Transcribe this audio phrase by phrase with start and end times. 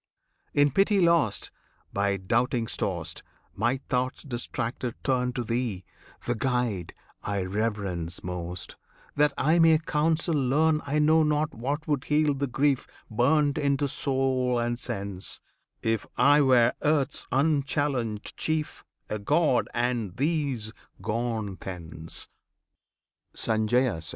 [0.55, 1.51] In pity lost,
[1.93, 3.21] by doubtings tossed,
[3.55, 5.83] My thoughts distracted turn To Thee,
[6.25, 8.77] the Guide I reverence most,
[9.15, 13.87] That I may counsel learn: I know not what would heal the grief Burned into
[13.87, 15.39] soul and sense,
[15.83, 22.27] If I were earth's unchallenged chief A god and these gone thence!
[23.35, 24.01] Sanjaya.